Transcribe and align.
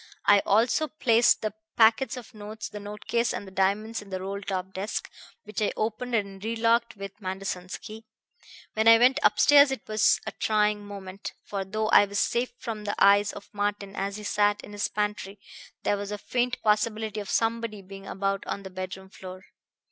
I 0.25 0.39
also 0.47 0.87
placed 0.87 1.43
the 1.43 1.53
packets 1.77 2.17
of 2.17 2.33
notes, 2.33 2.69
the 2.69 2.79
note 2.79 3.05
case 3.05 3.35
and 3.35 3.45
the 3.45 3.51
diamonds 3.51 4.01
in 4.01 4.09
the 4.09 4.19
roll 4.19 4.41
top 4.41 4.73
desk, 4.73 5.07
which 5.43 5.61
I 5.61 5.71
opened 5.77 6.15
and 6.15 6.43
re 6.43 6.55
locked 6.55 6.95
with 6.95 7.21
Manderson's 7.21 7.77
key. 7.77 8.07
When 8.73 8.87
I 8.87 8.97
went 8.97 9.19
upstairs 9.21 9.69
it 9.69 9.87
was 9.87 10.19
a 10.25 10.31
trying 10.31 10.83
moment, 10.87 11.33
for 11.43 11.63
though 11.63 11.89
I 11.89 12.05
was 12.05 12.17
safe 12.17 12.51
from 12.57 12.85
the 12.85 12.95
eyes 12.97 13.31
of 13.31 13.47
Martin 13.53 13.95
as 13.95 14.17
he 14.17 14.23
sat 14.23 14.61
in 14.63 14.71
his 14.71 14.87
pantry, 14.87 15.39
there 15.83 15.97
was 15.97 16.11
a 16.11 16.17
faint 16.17 16.59
possibility 16.63 17.19
of 17.19 17.29
somebody 17.29 17.83
being 17.83 18.07
about 18.07 18.43
on 18.47 18.63
the 18.63 18.71
bedroom 18.71 19.09
floor. 19.11 19.43